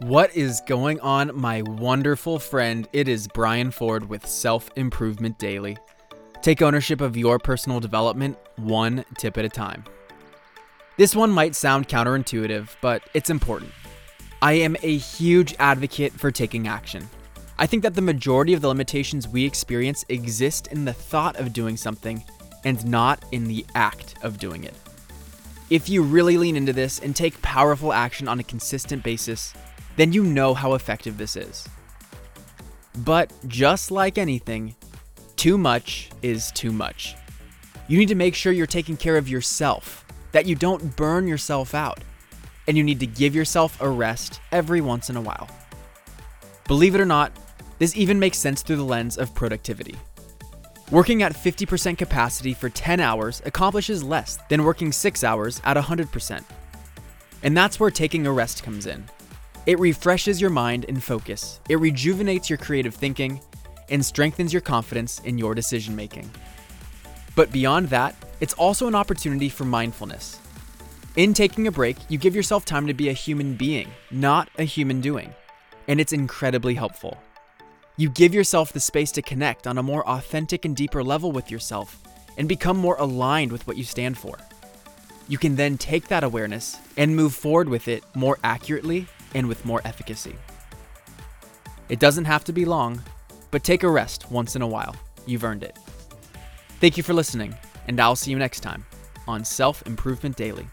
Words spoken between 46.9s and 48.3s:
it or not, this even